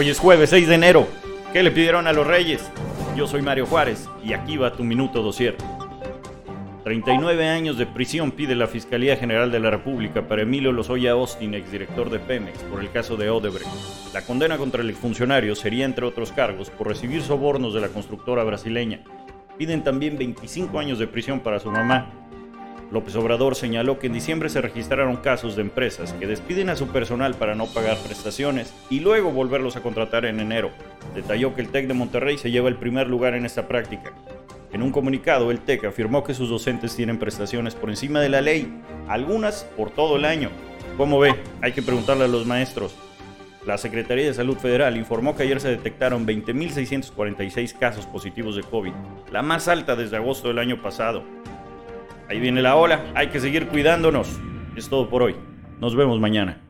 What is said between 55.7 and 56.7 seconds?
Nos vemos mañana.